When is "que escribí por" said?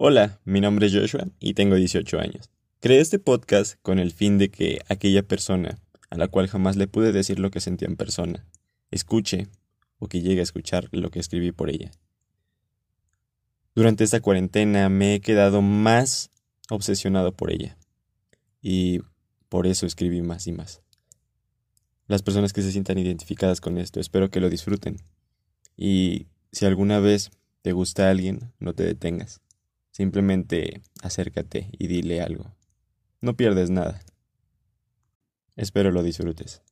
11.10-11.68